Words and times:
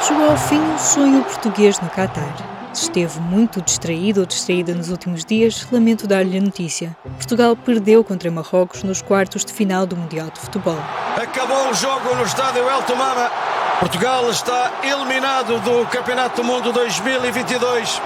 Chegou 0.00 0.30
ao 0.30 0.36
fim 0.36 0.60
o 0.74 0.78
sonho 0.78 1.24
português 1.24 1.80
no 1.80 1.90
Catar. 1.90 2.34
Esteve 2.72 3.18
muito 3.20 3.60
distraído 3.60 4.20
ou 4.20 4.26
distraída 4.26 4.74
nos 4.74 4.90
últimos 4.90 5.24
dias, 5.24 5.66
lamento 5.72 6.06
dar-lhe 6.06 6.38
a 6.38 6.40
notícia. 6.40 6.96
Portugal 7.16 7.56
perdeu 7.56 8.04
contra 8.04 8.30
Marrocos 8.30 8.82
nos 8.82 9.00
quartos 9.00 9.44
de 9.44 9.52
final 9.52 9.86
do 9.86 9.96
Mundial 9.96 10.28
de 10.30 10.40
Futebol. 10.40 10.78
Acabou 11.16 11.70
o 11.70 11.74
jogo 11.74 12.14
no 12.14 12.24
estádio 12.24 12.68
El 12.68 12.82
Tomama. 12.82 13.30
Portugal 13.80 14.30
está 14.30 14.72
eliminado 14.82 15.58
do 15.60 15.86
Campeonato 15.86 16.42
do 16.42 16.46
Mundo 16.46 16.72
2022. 16.72 18.00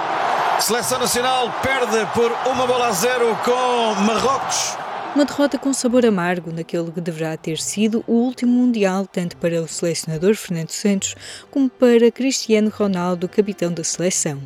Seleção 0.59 0.99
Nacional 0.99 1.53
perde 1.61 2.05
por 2.13 2.31
uma 2.51 2.65
bola 2.65 2.87
a 2.87 2.91
zero 2.91 3.37
com 3.43 4.01
Marrocos. 4.01 4.77
Uma 5.15 5.25
derrota 5.25 5.57
com 5.57 5.73
sabor 5.73 6.05
amargo 6.05 6.51
naquele 6.51 6.91
que 6.91 7.01
deverá 7.01 7.35
ter 7.35 7.57
sido 7.57 8.03
o 8.05 8.13
último 8.13 8.51
Mundial, 8.51 9.07
tanto 9.07 9.37
para 9.37 9.61
o 9.61 9.67
selecionador 9.67 10.35
Fernando 10.35 10.69
Santos 10.69 11.15
como 11.49 11.67
para 11.67 12.11
Cristiano 12.11 12.69
Ronaldo, 12.69 13.27
capitão 13.27 13.73
da 13.73 13.83
seleção. 13.83 14.39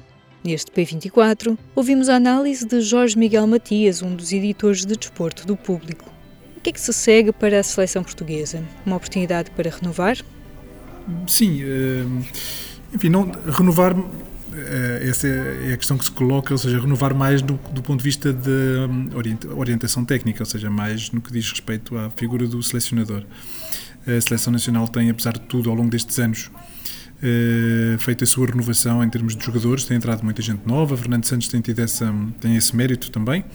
Neste 0.44 0.72
P24, 0.72 1.58
ouvimos 1.76 2.08
a 2.08 2.16
análise 2.16 2.66
de 2.66 2.82
Jorge 2.82 3.18
Miguel 3.18 3.46
Matias, 3.46 4.02
um 4.02 4.16
dos 4.16 4.32
editores 4.32 4.86
de 4.86 4.96
desporto 4.96 5.46
do 5.46 5.58
público. 5.58 6.06
O 6.58 6.62
que 6.62 6.70
é 6.70 6.74
que 6.74 6.82
se 6.82 6.94
segue 6.94 7.34
para 7.34 7.60
a 7.60 7.64
seleção 7.64 8.02
portuguesa? 8.02 8.64
Uma 8.86 8.96
oportunidade 8.96 9.52
para 9.52 9.70
renovar? 9.70 10.18
Sim, 11.28 11.62
eh, 11.62 12.06
enfim, 12.94 13.10
não, 13.10 13.30
renovar 13.50 13.94
essa 15.02 15.28
é 15.28 15.74
a 15.74 15.78
questão 15.78 15.98
que 15.98 16.06
se 16.06 16.12
coloca, 16.12 16.54
ou 16.54 16.58
seja, 16.58 16.80
renovar 16.80 17.14
mais 17.14 17.42
do, 17.42 17.60
do 17.72 17.82
ponto 17.82 18.00
de 18.00 18.04
vista 18.04 18.32
de 18.32 18.50
hum, 18.90 19.10
orientação 19.56 20.06
técnica, 20.06 20.44
ou 20.44 20.46
seja, 20.46 20.70
mais 20.70 21.12
no 21.12 21.22
que 21.22 21.32
diz 21.32 21.50
respeito 21.50 21.98
à 21.98 22.10
figura 22.10 22.48
do 22.48 22.62
selecionador. 22.62 23.24
A 24.06 24.20
Seleção 24.20 24.52
Nacional 24.52 24.88
tem, 24.88 25.10
apesar 25.10 25.34
de 25.34 25.42
tudo, 25.42 25.70
ao 25.70 25.76
longo 25.76 25.90
destes 25.90 26.20
anos, 26.20 26.52
uh, 27.24 27.98
feito 28.00 28.24
a 28.24 28.28
sua 28.28 28.48
renovação 28.48 29.04
em 29.04 29.10
termos 29.10 29.36
de 29.36 29.44
jogadores, 29.44 29.86
tem 29.86 29.96
entrado 29.96 30.24
muita 30.24 30.42
gente 30.42 30.68
nova, 30.68 30.98
Fernando 30.98 31.26
Santos 31.26 31.48
tem 31.48 31.62
tido 31.62 31.80
essa, 31.80 32.14
tem 32.40 32.56
esse 32.58 32.76
mérito 32.76 33.10
também 33.10 33.46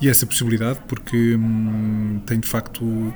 e 0.00 0.08
essa 0.08 0.24
possibilidade, 0.26 0.80
porque 0.86 1.34
um, 1.34 2.20
tem 2.24 2.38
de 2.38 2.48
facto 2.48 2.84
uh, 2.84 3.14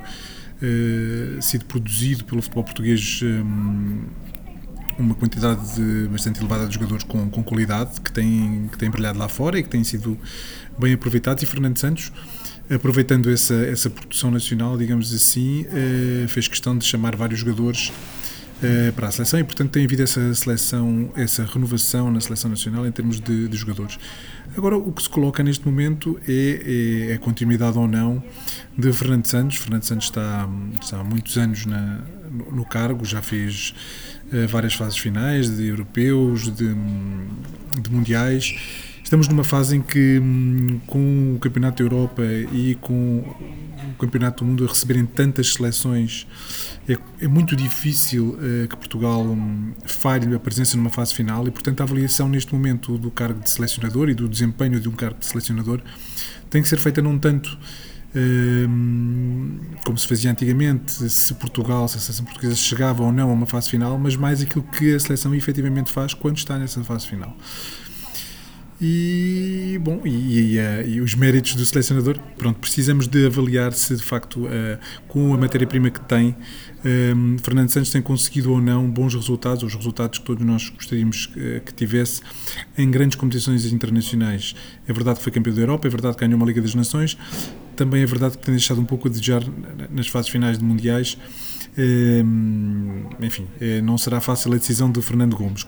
sido 1.41 1.63
produzido 1.65 2.25
pelo 2.25 2.41
futebol 2.41 2.65
português 2.65 3.21
um, 3.23 4.01
uma 4.97 5.15
quantidade 5.15 5.81
bastante 6.09 6.39
elevada 6.39 6.67
de 6.67 6.73
jogadores 6.73 7.03
com, 7.03 7.29
com 7.29 7.43
qualidade 7.43 7.99
que 8.01 8.11
têm, 8.11 8.69
que 8.71 8.77
têm 8.77 8.89
brilhado 8.89 9.19
lá 9.19 9.27
fora 9.27 9.59
e 9.59 9.63
que 9.63 9.69
têm 9.69 9.83
sido 9.83 10.17
bem 10.77 10.93
aproveitados 10.93 11.43
e 11.43 11.45
Fernando 11.45 11.77
Santos 11.77 12.11
aproveitando 12.69 13.29
essa, 13.29 13.53
essa 13.53 13.89
produção 13.91 14.31
nacional, 14.31 14.75
digamos 14.75 15.13
assim, 15.13 15.65
uh, 15.65 16.27
fez 16.27 16.47
questão 16.47 16.75
de 16.75 16.83
chamar 16.83 17.15
vários 17.15 17.39
jogadores 17.39 17.91
eh, 18.63 18.93
para 18.95 19.09
a 19.09 19.11
seleção 19.11 19.37
e, 19.37 19.43
portanto, 19.43 19.71
tem 19.71 19.83
havido 19.83 20.01
essa 20.01 20.33
seleção, 20.33 21.11
essa 21.17 21.43
renovação 21.43 22.09
na 22.09 22.21
seleção 22.21 22.49
nacional 22.49 22.87
em 22.87 22.91
termos 22.91 23.19
de, 23.19 23.49
de 23.49 23.57
jogadores. 23.57 23.99
Agora, 24.55 24.77
o 24.77 24.93
que 24.93 25.03
se 25.03 25.09
coloca 25.09 25.43
neste 25.43 25.65
momento 25.65 26.17
é, 26.25 27.09
é, 27.09 27.13
a 27.15 27.19
continuidade 27.19 27.77
ou 27.77 27.85
não 27.85 28.23
de 28.77 28.93
Fernando 28.93 29.25
Santos. 29.25 29.57
Fernando 29.57 29.83
Santos 29.83 30.05
está, 30.05 30.47
está 30.81 30.99
há 31.01 31.03
muitos 31.03 31.37
anos 31.37 31.65
na, 31.65 31.99
no, 32.51 32.65
cargo, 32.65 33.05
já 33.05 33.21
fez 33.21 33.73
uh, 34.33 34.47
várias 34.47 34.73
fases 34.73 34.97
finais 34.97 35.55
de 35.55 35.67
europeus, 35.67 36.43
de, 36.43 36.73
de 37.81 37.91
mundiais. 37.91 38.55
Estamos 39.03 39.27
numa 39.27 39.43
fase 39.43 39.77
em 39.77 39.81
que, 39.81 40.19
hum, 40.19 40.79
com 40.87 41.35
o 41.35 41.39
Campeonato 41.39 41.77
da 41.77 41.83
Europa 41.83 42.23
e 42.51 42.75
com 42.81 43.23
o 43.93 43.97
Campeonato 43.99 44.43
do 44.43 44.49
Mundo 44.49 44.65
a 44.65 44.67
receberem 44.67 45.05
tantas 45.05 45.53
seleções, 45.53 46.25
é, 46.89 46.97
é 47.21 47.27
muito 47.27 47.55
difícil 47.55 48.29
uh, 48.29 48.67
que 48.67 48.75
Portugal 48.75 49.21
um, 49.21 49.73
falhe 49.85 50.33
a 50.33 50.39
presença 50.39 50.75
numa 50.75 50.89
fase 50.89 51.13
final 51.13 51.47
e, 51.47 51.51
portanto, 51.51 51.81
a 51.81 51.83
avaliação 51.83 52.27
neste 52.27 52.53
momento 52.53 52.97
do 52.97 53.11
cargo 53.11 53.39
de 53.39 53.49
selecionador 53.49 54.09
e 54.09 54.15
do 54.15 54.27
desempenho 54.27 54.79
de 54.79 54.89
um 54.89 54.93
cargo 54.93 55.19
de 55.19 55.27
selecionador 55.27 55.81
tem 56.49 56.61
que 56.61 56.67
ser 56.67 56.79
feita 56.79 57.01
não 57.01 57.17
tanto. 57.17 57.49
hum, 57.49 57.94
como 59.83 59.97
se 59.97 60.07
fazia 60.07 60.31
antigamente, 60.31 61.09
se 61.09 61.33
Portugal, 61.35 61.87
se 61.87 61.97
a 61.97 61.99
seleção 61.99 62.25
portuguesa 62.25 62.55
chegava 62.55 63.03
ou 63.03 63.11
não 63.11 63.29
a 63.29 63.33
uma 63.33 63.45
fase 63.45 63.69
final, 63.69 63.97
mas 63.97 64.15
mais 64.15 64.41
aquilo 64.41 64.63
que 64.63 64.95
a 64.95 64.99
seleção 64.99 65.33
efetivamente 65.35 65.91
faz 65.91 66.13
quando 66.13 66.37
está 66.37 66.57
nessa 66.57 66.83
fase 66.83 67.07
final. 67.07 67.35
E, 68.81 69.79
bom, 69.81 70.01
e, 70.03 70.57
e, 70.57 70.59
e, 70.95 71.01
os 71.01 71.15
méritos 71.15 71.55
do 71.55 71.65
selecionador, 71.65 72.19
pronto, 72.37 72.59
precisamos 72.59 73.07
de 73.07 73.25
avaliar 73.25 73.71
se 73.71 73.95
de 73.95 74.03
facto, 74.03 74.45
uh, 74.45 74.77
com 75.07 75.33
a 75.33 75.37
matéria-prima 75.37 75.89
que 75.89 76.01
tem, 76.01 76.35
Fernando 77.41 77.69
Santos 77.69 77.89
tem 77.89 78.01
conseguido 78.01 78.51
ou 78.51 78.61
não 78.61 78.87
bons 78.87 79.15
resultados, 79.15 79.63
os 79.63 79.73
resultados 79.73 80.19
que 80.19 80.25
todos 80.25 80.45
nós 80.45 80.69
gostaríamos 80.69 81.31
uh, 81.35 81.61
que 81.65 81.73
tivesse 81.73 82.21
em 82.77 82.91
grandes 82.91 83.17
competições 83.17 83.65
internacionais. 83.65 84.55
É 84.87 84.93
verdade 84.93 85.17
que 85.17 85.23
foi 85.23 85.31
campeão 85.31 85.55
da 85.55 85.61
Europa, 85.61 85.87
é 85.87 85.89
verdade 85.89 86.15
que 86.15 86.21
ganhou 86.21 86.37
uma 86.37 86.45
Liga 86.45 86.61
das 86.61 86.75
Nações, 86.75 87.17
também 87.75 88.01
é 88.01 88.05
verdade 88.05 88.37
que 88.37 88.43
tem 88.43 88.53
deixado 88.53 88.79
um 88.81 88.85
pouco 88.85 89.07
a 89.07 89.11
desejar 89.11 89.43
nas 89.89 90.07
fases 90.07 90.29
finais 90.29 90.57
de 90.57 90.63
mundiais. 90.63 91.17
Um, 91.77 93.03
enfim, 93.21 93.47
não 93.83 93.97
será 93.97 94.21
fácil 94.21 94.53
a 94.53 94.57
decisão 94.57 94.91
de 94.91 95.01
Fernando 95.01 95.35
Gomes. 95.35 95.67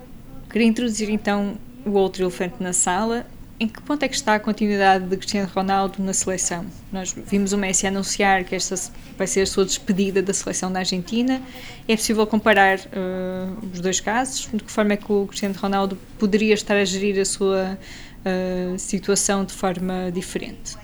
Queria 0.49 0.67
introduzir 0.67 1.09
então 1.09 1.57
o 1.85 1.91
outro 1.91 2.23
elefante 2.23 2.55
na 2.59 2.73
sala. 2.73 3.25
Em 3.59 3.67
que 3.67 3.81
ponto 3.81 4.03
é 4.03 4.07
que 4.07 4.15
está 4.15 4.35
a 4.35 4.39
continuidade 4.39 5.05
de 5.05 5.17
Cristiano 5.17 5.49
Ronaldo 5.53 6.01
na 6.03 6.13
seleção? 6.13 6.63
Nós 6.91 7.15
vimos 7.25 7.53
o 7.53 7.57
Messi 7.57 7.87
anunciar 7.87 8.43
que 8.43 8.53
esta 8.53 8.75
vai 9.17 9.25
ser 9.25 9.41
a 9.41 9.45
sua 9.47 9.65
despedida 9.65 10.21
da 10.21 10.31
seleção 10.31 10.71
da 10.71 10.79
Argentina. 10.79 11.41
É 11.87 11.95
possível 11.95 12.27
comparar 12.27 12.77
uh, 12.77 13.67
os 13.73 13.81
dois 13.81 13.99
casos? 13.99 14.47
De 14.53 14.63
que 14.63 14.71
forma 14.71 14.93
é 14.93 14.97
que 14.97 15.11
o 15.11 15.25
Cristiano 15.25 15.55
Ronaldo 15.57 15.97
poderia 16.19 16.53
estar 16.53 16.75
a 16.75 16.85
gerir 16.85 17.19
a 17.19 17.25
sua 17.25 17.79
uh, 18.23 18.77
situação 18.77 19.43
de 19.43 19.53
forma 19.53 20.11
diferente? 20.13 20.77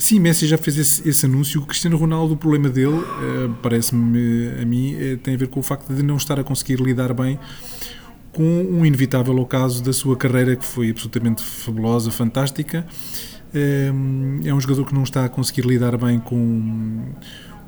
Sim, 0.00 0.20
Messi 0.20 0.46
já 0.46 0.56
fez 0.56 0.78
esse, 0.78 1.08
esse, 1.08 1.26
anúncio. 1.26 1.60
O 1.60 1.66
Cristiano 1.66 1.96
Ronaldo, 1.96 2.34
o 2.34 2.36
problema 2.36 2.68
dele, 2.68 2.94
uh, 2.94 3.52
parece-me 3.60 4.48
a 4.62 4.64
mim, 4.64 4.96
tem 5.24 5.34
a 5.34 5.36
ver 5.36 5.48
com 5.48 5.58
o 5.58 5.62
facto 5.62 5.92
de 5.92 6.04
não 6.04 6.16
estar 6.16 6.38
a 6.38 6.44
conseguir 6.44 6.80
lidar 6.80 7.12
bem 7.12 7.38
com 8.32 8.44
um 8.44 8.86
inevitável 8.86 9.36
ocaso 9.38 9.82
da 9.82 9.92
sua 9.92 10.16
carreira 10.16 10.54
que 10.54 10.64
foi 10.64 10.90
absolutamente 10.90 11.42
fabulosa, 11.42 12.12
fantástica. 12.12 12.86
Ehm, 13.52 14.40
é 14.44 14.54
um 14.54 14.60
jogador 14.60 14.84
que 14.84 14.94
não 14.94 15.02
está 15.02 15.24
a 15.24 15.28
conseguir 15.28 15.62
lidar 15.66 15.96
bem 15.96 16.20
com, 16.20 17.02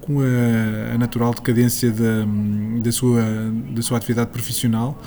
com 0.00 0.20
a, 0.20 0.94
a 0.94 0.98
natural 0.98 1.34
decadência 1.34 1.90
da, 1.90 2.24
da, 2.80 2.92
sua, 2.92 3.22
da 3.74 3.82
sua 3.82 3.96
atividade 3.96 4.30
profissional. 4.30 5.02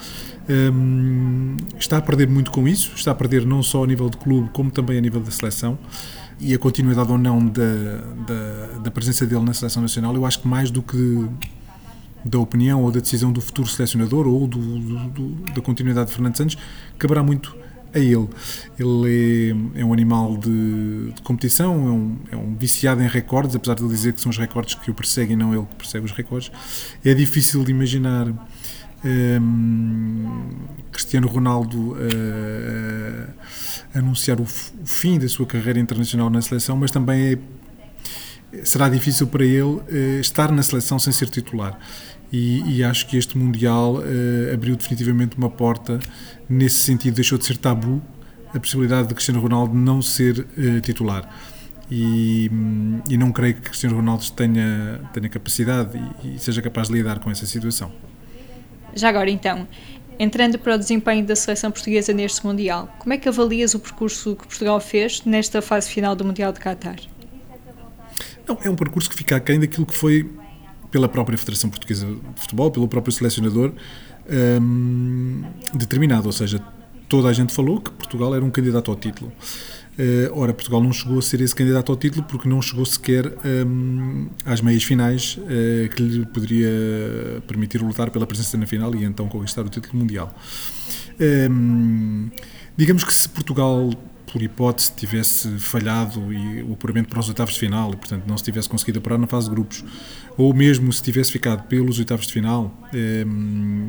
Está 1.79 1.97
a 1.97 2.01
perder 2.01 2.27
muito 2.27 2.51
com 2.51 2.67
isso, 2.67 2.91
está 2.95 3.11
a 3.11 3.15
perder 3.15 3.45
não 3.45 3.63
só 3.63 3.85
a 3.85 3.87
nível 3.87 4.09
de 4.09 4.17
clube, 4.17 4.49
como 4.51 4.69
também 4.69 4.97
a 4.97 5.01
nível 5.01 5.21
da 5.21 5.31
seleção. 5.31 5.77
E 6.39 6.53
a 6.53 6.59
continuidade 6.59 7.11
ou 7.11 7.17
não 7.17 7.45
da, 7.45 7.63
da, 8.27 8.79
da 8.79 8.91
presença 8.91 9.25
dele 9.25 9.43
na 9.43 9.53
seleção 9.53 9.81
nacional, 9.81 10.15
eu 10.15 10.25
acho 10.25 10.39
que 10.41 10.47
mais 10.47 10.71
do 10.71 10.81
que 10.81 11.27
da 12.25 12.39
opinião 12.39 12.83
ou 12.83 12.91
da 12.91 12.99
decisão 12.99 13.31
do 13.31 13.41
futuro 13.41 13.67
selecionador 13.67 14.27
ou 14.27 14.47
do, 14.47 14.57
do, 14.57 15.09
do, 15.09 15.53
da 15.53 15.61
continuidade 15.61 16.07
de 16.07 16.13
Fernando 16.13 16.37
Santos 16.37 16.57
caberá 16.97 17.21
muito 17.21 17.55
a 17.93 17.99
ele. 17.99 18.27
Ele 18.79 19.53
é, 19.75 19.81
é 19.81 19.85
um 19.85 19.93
animal 19.93 20.35
de, 20.37 21.11
de 21.11 21.21
competição, 21.21 21.73
é 21.73 21.91
um, 21.91 22.17
é 22.31 22.35
um, 22.35 22.55
viciado 22.55 23.01
em 23.01 23.07
recordes, 23.07 23.55
apesar 23.55 23.75
de 23.75 23.83
ele 23.83 23.91
dizer 23.91 24.13
que 24.13 24.21
são 24.21 24.29
os 24.29 24.37
recordes 24.37 24.75
que 24.75 24.89
o 24.89 24.93
perseguem, 24.93 25.35
não 25.35 25.53
ele 25.53 25.65
que 25.65 25.75
persegue 25.75 26.05
os 26.05 26.11
recordes. 26.11 26.51
É 27.05 27.13
difícil 27.13 27.63
de 27.63 27.71
imaginar 27.71 28.27
um, 29.03 30.67
Cristiano 30.91 31.27
Ronaldo 31.27 31.93
uh, 31.93 33.33
anunciar 33.93 34.39
o, 34.39 34.43
o, 34.43 34.85
fim 34.85 35.19
da 35.19 35.27
sua 35.27 35.45
carreira 35.45 35.79
internacional 35.79 36.29
na 36.29 36.41
seleção, 36.41 36.77
mas 36.77 36.91
também 36.91 37.33
é, 38.53 38.63
será 38.63 38.87
difícil 38.87 39.27
para 39.27 39.43
ele 39.43 39.61
uh, 39.61 40.19
estar 40.21 40.51
na 40.51 40.63
seleção 40.63 40.97
sem 40.97 41.11
ser 41.11 41.29
titular 41.29 41.77
e, 42.31 42.77
e 42.77 42.83
acho 42.83 43.07
que 43.07 43.17
este 43.17 43.37
Mundial 43.37 43.95
uh, 43.95 44.53
abriu 44.53 44.75
definitivamente 44.75 45.37
uma 45.37 45.49
porta 45.49 45.99
nesse 46.47 46.77
sentido, 46.77 47.15
deixou 47.15 47.37
de 47.37 47.45
ser 47.45 47.57
tabu 47.57 48.01
a 48.53 48.59
possibilidade 48.59 49.07
de 49.07 49.15
Cristiano 49.15 49.41
Ronaldo 49.41 49.73
não 49.73 49.99
ser 49.99 50.45
titular. 50.83 51.27
E, 51.89 52.51
e, 53.09 53.17
não 53.17 53.31
creio 53.31 53.55
que 53.55 53.61
Cristiano 53.61 53.95
Ronaldo 53.95 54.23
tenha, 54.31 55.01
tenha 55.11 55.27
capacidade 55.27 55.97
e, 56.23 56.35
e 56.35 56.39
seja 56.39 56.61
capaz 56.61 56.87
de 56.87 56.93
lidar 56.93 57.17
com 57.19 57.31
essa 57.31 57.47
situação. 57.47 57.91
Já 58.95 59.09
agora, 59.09 59.29
então, 59.29 59.67
entrando 60.19 60.57
para 60.59 60.75
o 60.75 60.77
desempenho 60.77 61.25
da 61.25 61.35
seleção 61.35 61.71
portuguesa 61.71 62.13
neste 62.13 62.45
Mundial, 62.45 62.93
como 62.99 63.13
é 63.13 63.17
que 63.17 63.27
avalias 63.27 63.73
o 63.73 63.79
percurso 63.79 64.35
que 64.35 64.47
Portugal 64.47 64.79
fez 64.79 65.23
nesta 65.25 65.61
fase 65.61 65.89
final 65.89 66.15
do 66.15 66.23
Mundial 66.23 66.51
de 66.51 66.59
Qatar? 66.59 66.97
Não, 68.47 68.57
é 68.63 68.69
um 68.69 68.75
percurso 68.75 69.09
que 69.09 69.15
fica 69.15 69.35
aquém 69.35 69.59
daquilo 69.59 69.85
que 69.85 69.95
foi 69.95 70.29
pela 70.91 71.09
própria 71.09 71.37
Federação 71.37 71.69
Portuguesa 71.69 72.05
de 72.05 72.41
Futebol, 72.41 72.69
pelo 72.69 72.87
próprio 72.87 73.11
selecionador, 73.11 73.73
um, 74.61 75.43
determinado. 75.73 76.27
Ou 76.27 76.31
seja, 76.31 76.59
toda 77.09 77.29
a 77.29 77.33
gente 77.33 77.53
falou 77.53 77.81
que 77.81 77.89
Portugal 77.91 78.35
era 78.35 78.43
um 78.43 78.51
candidato 78.51 78.91
ao 78.91 78.97
título. 78.97 79.31
Uh, 79.93 80.39
ora, 80.39 80.53
Portugal 80.53 80.81
não 80.81 80.91
chegou 80.91 81.19
a 81.19 81.21
ser 81.21 81.39
esse 81.41 81.53
candidato 81.53 81.91
ao 81.91 81.97
título 81.97 82.23
porque 82.23 82.49
não 82.49 82.61
chegou 82.61 82.83
sequer 82.83 83.31
um, 83.45 84.27
às 84.43 84.59
meias 84.59 84.83
finais 84.83 85.37
uh, 85.37 85.89
que 85.95 86.01
lhe 86.01 86.25
poderia 86.25 86.67
permitir 87.47 87.79
lutar 87.81 88.09
pela 88.09 88.25
presença 88.25 88.57
na 88.57 88.65
final 88.65 88.95
e 88.95 89.03
então 89.03 89.27
conquistar 89.27 89.61
o 89.61 89.69
título 89.69 89.99
mundial. 89.99 90.35
Um, 91.51 92.29
digamos 92.75 93.03
que 93.03 93.13
se 93.13 93.29
Portugal 93.29 93.91
por 94.33 94.41
hipótese, 94.41 94.91
tivesse 94.95 95.47
falhado 95.59 96.33
e 96.33 96.63
o 96.63 96.73
apuramento 96.73 97.07
para 97.07 97.19
os 97.19 97.29
oitavos 97.29 97.53
de 97.53 97.59
final 97.59 97.91
e, 97.93 97.95
portanto, 97.95 98.23
não 98.25 98.35
se 98.35 98.43
tivesse 98.43 98.67
conseguido 98.67 98.97
apurar 98.97 99.19
na 99.19 99.27
fase 99.27 99.47
de 99.47 99.53
grupos, 99.53 99.85
ou 100.35 100.51
mesmo 100.55 100.91
se 100.91 101.03
tivesse 101.03 101.31
ficado 101.31 101.67
pelos 101.67 101.99
oitavos 101.99 102.25
de 102.25 102.33
final, 102.33 102.75
eh, 102.91 103.23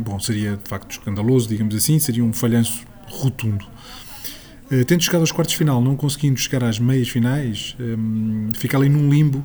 bom, 0.04 0.20
seria 0.20 0.58
de 0.58 0.68
facto 0.68 0.90
escandaloso, 0.90 1.48
digamos 1.48 1.74
assim, 1.74 1.98
seria 1.98 2.22
um 2.22 2.30
falhanço 2.30 2.84
rotundo. 3.06 3.64
Eh, 4.74 4.84
tendo 4.84 5.02
chegado 5.02 5.20
aos 5.20 5.30
quartos 5.30 5.52
de 5.52 5.58
final, 5.58 5.80
não 5.80 5.94
conseguindo 5.94 6.38
chegar 6.40 6.64
às 6.64 6.80
meias 6.80 7.08
finais, 7.08 7.76
eh, 7.78 8.54
fica 8.54 8.76
ali 8.76 8.88
num 8.88 9.08
limbo 9.08 9.44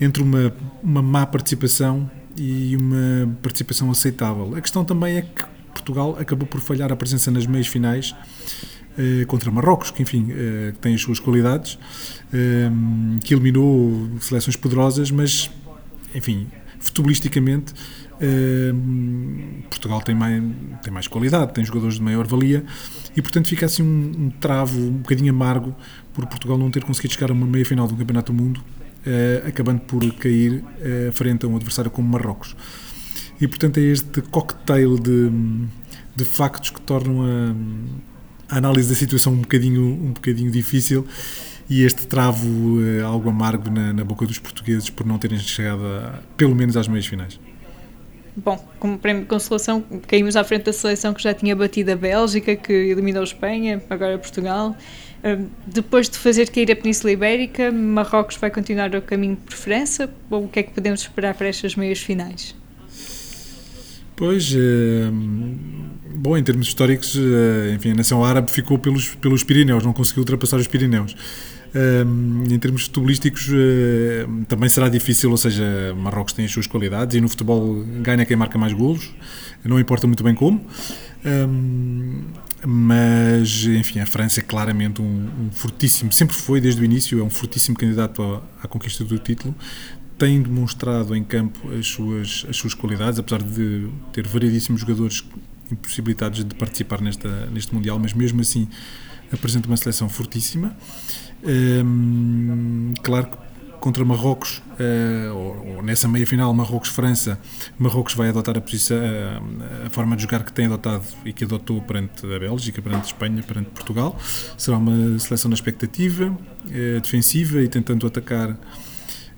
entre 0.00 0.20
uma, 0.20 0.52
uma 0.82 1.00
má 1.00 1.24
participação 1.24 2.10
e 2.36 2.76
uma 2.76 3.36
participação 3.40 3.88
aceitável. 3.90 4.54
A 4.56 4.60
questão 4.60 4.84
também 4.84 5.16
é 5.18 5.22
que 5.22 5.44
Portugal 5.72 6.16
acabou 6.18 6.46
por 6.46 6.60
falhar 6.60 6.90
a 6.90 6.96
presença 6.96 7.30
nas 7.30 7.46
meias 7.46 7.68
finais 7.68 8.14
eh, 8.98 9.24
contra 9.26 9.48
Marrocos, 9.50 9.92
que 9.92 10.02
enfim 10.02 10.28
eh, 10.30 10.72
tem 10.80 10.94
as 10.94 11.00
suas 11.00 11.20
qualidades, 11.20 11.78
eh, 12.32 12.70
que 13.22 13.32
eliminou 13.32 14.10
seleções 14.20 14.56
poderosas, 14.56 15.10
mas 15.10 15.50
enfim, 16.14 16.48
futebolisticamente 16.80 17.74
Portugal 19.68 20.00
tem 20.00 20.14
mais, 20.14 20.42
tem 20.82 20.92
mais 20.92 21.08
qualidade, 21.08 21.52
tem 21.52 21.64
jogadores 21.64 21.96
de 21.96 22.02
maior 22.02 22.26
valia 22.26 22.64
e 23.16 23.22
portanto 23.22 23.48
fica 23.48 23.66
assim 23.66 23.82
um, 23.82 24.26
um 24.26 24.30
travo 24.30 24.78
um 24.78 24.98
bocadinho 24.98 25.32
amargo 25.32 25.74
por 26.12 26.26
Portugal 26.26 26.56
não 26.56 26.70
ter 26.70 26.84
conseguido 26.84 27.14
chegar 27.14 27.30
a 27.30 27.32
uma 27.32 27.46
meia 27.46 27.64
final 27.64 27.88
do 27.88 27.96
Campeonato 27.96 28.32
do 28.32 28.40
Mundo, 28.40 28.60
acabando 29.46 29.80
por 29.80 30.00
cair 30.14 30.62
frente 31.12 31.44
a 31.44 31.48
um 31.48 31.56
adversário 31.56 31.90
como 31.90 32.08
Marrocos. 32.08 32.54
E 33.40 33.48
portanto 33.48 33.78
é 33.78 33.82
este 33.82 34.22
cocktail 34.22 34.96
de, 34.96 35.30
de 36.14 36.24
factos 36.24 36.70
que 36.70 36.80
tornam 36.80 37.22
a 37.22 37.54
a 38.48 38.58
análise 38.58 38.88
da 38.88 38.94
situação 38.94 39.32
um 39.32 39.40
bocadinho, 39.40 39.82
um 39.82 40.12
bocadinho 40.12 40.50
difícil 40.50 41.06
e 41.68 41.82
este 41.82 42.06
travo 42.06 42.46
uh, 42.46 43.04
algo 43.04 43.30
amargo 43.30 43.70
na, 43.70 43.92
na, 43.92 44.04
boca 44.04 44.26
dos 44.26 44.38
portugueses 44.38 44.90
por 44.90 45.06
não 45.06 45.18
terem 45.18 45.38
chegado 45.38 45.84
a, 45.84 46.20
pelo 46.36 46.54
menos 46.54 46.76
às 46.76 46.86
meias 46.86 47.06
finais. 47.06 47.40
Bom, 48.36 48.56
como 48.80 48.98
prémio 48.98 49.22
de 49.22 49.28
consolação, 49.28 49.84
caímos 50.08 50.34
à 50.34 50.42
frente 50.42 50.64
da 50.64 50.72
seleção 50.72 51.14
que 51.14 51.22
já 51.22 51.32
tinha 51.32 51.54
batido 51.54 51.92
a 51.92 51.96
Bélgica, 51.96 52.56
que 52.56 52.72
eliminou 52.72 53.20
a 53.20 53.24
Espanha, 53.24 53.80
agora 53.88 54.18
Portugal. 54.18 54.76
Uh, 55.24 55.48
depois 55.66 56.08
de 56.08 56.18
fazer 56.18 56.50
cair 56.50 56.70
a 56.72 56.76
Península 56.76 57.12
Ibérica, 57.12 57.70
Marrocos 57.70 58.36
vai 58.36 58.50
continuar 58.50 58.94
o 58.94 59.00
caminho 59.00 59.36
por 59.36 59.54
França? 59.54 60.10
Ou 60.30 60.44
o 60.44 60.48
que 60.48 60.58
é 60.58 60.62
que 60.64 60.72
podemos 60.72 61.00
esperar 61.00 61.34
para 61.34 61.46
estas 61.46 61.76
meias 61.76 62.00
finais? 62.00 62.56
Pois, 64.16 64.52
uh, 64.52 65.12
bom, 66.16 66.36
em 66.36 66.42
termos 66.42 66.66
históricos, 66.66 67.14
uh, 67.14 67.72
enfim, 67.74 67.92
a 67.92 67.94
nação 67.94 68.24
árabe 68.24 68.50
ficou 68.50 68.78
pelos, 68.78 69.14
pelos 69.14 69.44
Pirineus, 69.44 69.84
não 69.84 69.92
conseguiu 69.92 70.22
ultrapassar 70.22 70.56
os 70.56 70.66
Pirineus. 70.66 71.16
Em 72.50 72.58
termos 72.58 72.82
futebolísticos, 72.84 73.48
também 74.48 74.68
será 74.68 74.88
difícil, 74.88 75.30
ou 75.30 75.36
seja, 75.36 75.64
Marrocos 75.96 76.32
tem 76.32 76.44
as 76.44 76.52
suas 76.52 76.66
qualidades 76.66 77.16
e 77.16 77.20
no 77.20 77.28
futebol 77.28 77.84
ganha 78.00 78.24
quem 78.24 78.36
marca 78.36 78.56
mais 78.56 78.72
golos, 78.72 79.10
não 79.64 79.80
importa 79.80 80.06
muito 80.06 80.22
bem 80.22 80.34
como. 80.34 80.64
mas, 82.64 83.64
enfim, 83.66 83.98
a 83.98 84.06
França 84.06 84.40
é 84.40 84.42
claramente 84.42 85.02
um, 85.02 85.04
um, 85.04 85.50
fortíssimo, 85.50 86.12
sempre 86.12 86.36
foi 86.36 86.60
desde 86.60 86.80
o 86.80 86.84
início, 86.84 87.18
é 87.18 87.22
um 87.22 87.30
fortíssimo 87.30 87.76
candidato 87.76 88.22
à, 88.22 88.42
à 88.62 88.68
conquista 88.68 89.02
do 89.04 89.18
título 89.18 89.54
tem 90.18 90.40
demonstrado 90.40 91.14
em 91.14 91.24
campo 91.24 91.70
as 91.72 91.86
suas, 91.88 92.46
as 92.48 92.56
suas 92.56 92.74
qualidades, 92.74 93.18
apesar 93.18 93.42
de 93.42 93.88
ter 94.12 94.26
variedíssimos 94.26 94.80
jogadores 94.80 95.24
impossibilitados 95.70 96.44
de 96.44 96.54
participar 96.54 97.00
nesta, 97.00 97.46
neste 97.46 97.74
Mundial, 97.74 97.98
mas 97.98 98.12
mesmo 98.12 98.40
assim 98.40 98.68
apresenta 99.32 99.66
uma 99.66 99.76
seleção 99.76 100.08
fortíssima. 100.08 100.76
Claro 103.02 103.26
que 103.26 103.44
contra 103.84 104.02
Marrocos, 104.02 104.62
uh, 104.80 105.76
ou, 105.76 105.82
nessa 105.82 106.08
meia 106.08 106.26
final 106.26 106.54
Marrocos-França, 106.54 107.38
Marrocos 107.78 108.14
vai 108.14 108.30
adotar 108.30 108.56
a, 108.56 108.60
posição, 108.62 108.96
uh, 108.96 109.86
a 109.86 109.90
forma 109.90 110.16
de 110.16 110.22
jogar 110.22 110.42
que 110.42 110.50
tem 110.54 110.64
adotado 110.64 111.04
e 111.22 111.34
que 111.34 111.44
adotou 111.44 111.82
perante 111.82 112.24
a 112.24 112.38
Bélgica, 112.38 112.80
perante 112.80 113.02
a 113.02 113.06
Espanha, 113.08 113.42
perante 113.42 113.68
Portugal. 113.72 114.18
Será 114.56 114.78
uma 114.78 115.18
seleção 115.18 115.50
na 115.50 115.54
expectativa, 115.54 116.28
uh, 116.28 117.00
defensiva 117.02 117.60
e 117.60 117.68
tentando 117.68 118.06
atacar 118.06 118.56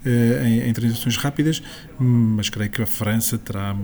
eh, 0.04 0.42
em, 0.46 0.68
em 0.68 0.72
transições 0.72 1.16
rápidas, 1.16 1.60
mas 1.98 2.48
creio 2.48 2.70
que 2.70 2.80
a 2.80 2.86
França 2.86 3.36
terá 3.36 3.76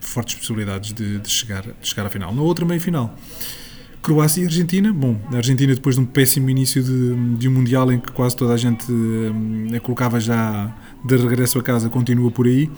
fortes 0.00 0.36
possibilidades 0.36 0.92
de, 0.92 1.18
de 1.18 1.28
chegar, 1.28 1.62
de 1.62 1.88
chegar 1.88 2.06
à 2.06 2.10
final. 2.10 2.32
Na 2.32 2.42
outra 2.42 2.64
meia-final, 2.64 3.12
Croácia 4.06 4.40
e 4.40 4.44
Argentina. 4.44 4.92
Bom, 4.92 5.20
a 5.32 5.36
Argentina, 5.38 5.74
depois 5.74 5.96
de 5.96 6.00
um 6.00 6.04
péssimo 6.04 6.48
início 6.48 6.80
de, 6.80 7.36
de 7.38 7.48
um 7.48 7.50
Mundial 7.50 7.90
em 7.90 7.98
que 7.98 8.12
quase 8.12 8.36
toda 8.36 8.54
a 8.54 8.56
gente 8.56 8.84
um, 8.92 9.66
a 9.74 9.80
colocava 9.80 10.20
já 10.20 10.72
de 11.04 11.16
regresso 11.16 11.58
a 11.58 11.62
casa, 11.62 11.88
continua 11.88 12.30
por 12.30 12.46
aí. 12.46 12.70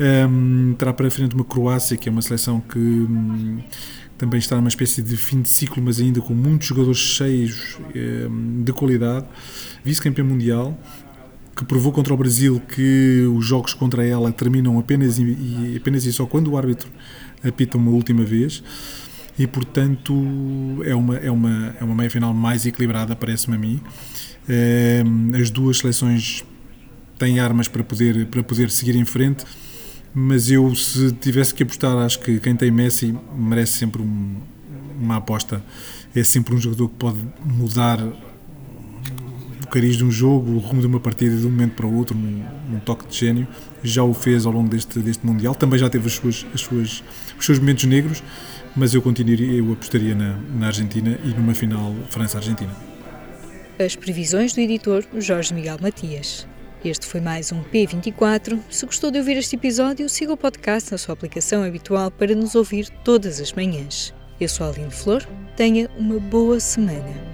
Um, 0.00 0.74
terá 0.78 0.94
para 0.94 1.10
frente 1.10 1.34
uma 1.34 1.44
Croácia, 1.44 1.98
que 1.98 2.08
é 2.08 2.12
uma 2.12 2.22
seleção 2.22 2.60
que 2.60 2.78
um, 2.78 3.58
também 4.16 4.38
está 4.38 4.56
numa 4.56 4.68
espécie 4.68 5.02
de 5.02 5.18
fim 5.18 5.42
de 5.42 5.50
ciclo, 5.50 5.82
mas 5.82 6.00
ainda 6.00 6.22
com 6.22 6.32
muitos 6.32 6.66
jogadores 6.66 6.96
cheios 6.96 7.78
um, 7.94 8.62
de 8.64 8.72
qualidade. 8.72 9.26
Vice-campeão 9.84 10.26
mundial, 10.26 10.80
que 11.54 11.62
provou 11.66 11.92
contra 11.92 12.14
o 12.14 12.16
Brasil 12.16 12.58
que 12.74 13.30
os 13.36 13.44
jogos 13.44 13.74
contra 13.74 14.02
ela 14.02 14.32
terminam 14.32 14.78
apenas 14.78 15.18
e, 15.18 15.76
apenas 15.76 16.06
e 16.06 16.12
só 16.12 16.24
quando 16.24 16.52
o 16.52 16.56
árbitro 16.56 16.88
apita 17.42 17.76
uma 17.76 17.90
última 17.90 18.24
vez 18.24 18.62
e 19.38 19.46
portanto 19.46 20.14
é 20.84 20.94
uma 20.94 21.16
é 21.16 21.30
uma 21.30 21.74
é 21.80 21.84
uma 21.84 21.94
meia 21.94 22.10
final 22.10 22.32
mais 22.32 22.66
equilibrada 22.66 23.14
parece-me 23.16 23.56
a 23.56 23.58
mim. 23.58 23.80
É, 24.48 25.02
as 25.40 25.50
duas 25.50 25.78
seleções 25.78 26.44
têm 27.18 27.40
armas 27.40 27.68
para 27.68 27.82
poder 27.82 28.26
para 28.26 28.42
poder 28.42 28.70
seguir 28.70 28.94
em 28.96 29.04
frente 29.04 29.44
mas 30.14 30.48
eu 30.48 30.72
se 30.76 31.10
tivesse 31.10 31.52
que 31.52 31.64
apostar 31.64 31.96
acho 31.98 32.20
que 32.20 32.38
quem 32.38 32.54
tem 32.54 32.70
Messi 32.70 33.12
merece 33.36 33.72
sempre 33.72 34.00
um, 34.00 34.36
uma 34.96 35.16
aposta. 35.16 35.60
É 36.14 36.22
sempre 36.22 36.54
um 36.54 36.60
jogador 36.60 36.88
que 36.88 36.94
pode 36.94 37.18
mudar 37.44 37.98
cariz 39.74 39.96
de 39.96 40.04
um 40.04 40.10
jogo, 40.10 40.52
o 40.52 40.58
rumo 40.58 40.80
de 40.80 40.86
uma 40.86 41.00
partida 41.00 41.36
de 41.36 41.44
um 41.44 41.50
momento 41.50 41.74
para 41.74 41.84
o 41.84 41.96
outro, 41.96 42.16
num, 42.16 42.44
num, 42.70 42.78
toque 42.78 43.08
de 43.08 43.16
gênio. 43.16 43.48
Já 43.82 44.04
o 44.04 44.14
fez 44.14 44.46
ao 44.46 44.52
longo 44.52 44.68
deste, 44.68 45.00
deste 45.00 45.26
Mundial. 45.26 45.52
Também 45.52 45.80
já 45.80 45.90
teve 45.90 46.06
as 46.06 46.12
suas, 46.12 46.46
as 46.54 46.60
suas, 46.60 47.02
os 47.36 47.44
seus 47.44 47.58
momentos 47.58 47.84
negros, 47.84 48.22
mas 48.76 48.94
eu 48.94 49.02
continuaria, 49.02 49.52
eu 49.52 49.72
apostaria 49.72 50.14
na, 50.14 50.38
na 50.54 50.68
Argentina 50.68 51.18
e 51.24 51.28
numa 51.28 51.54
final 51.54 51.92
França-Argentina. 52.08 52.70
As 53.76 53.96
previsões 53.96 54.52
do 54.52 54.60
editor 54.60 55.04
Jorge 55.18 55.52
Miguel 55.52 55.78
Matias. 55.82 56.46
Este 56.84 57.04
foi 57.04 57.20
mais 57.20 57.50
um 57.50 57.60
P24. 57.64 58.60
Se 58.70 58.86
gostou 58.86 59.10
de 59.10 59.18
ouvir 59.18 59.36
este 59.38 59.56
episódio, 59.56 60.08
siga 60.08 60.32
o 60.32 60.36
podcast 60.36 60.92
na 60.92 60.98
sua 60.98 61.14
aplicação 61.14 61.64
habitual 61.64 62.12
para 62.12 62.32
nos 62.36 62.54
ouvir 62.54 62.88
todas 63.02 63.40
as 63.40 63.52
manhãs. 63.52 64.14
Eu 64.40 64.48
sou 64.48 64.66
a 64.66 64.70
Aline 64.70 64.92
Flor. 64.92 65.26
Tenha 65.56 65.90
uma 65.98 66.20
boa 66.20 66.60
semana 66.60 67.33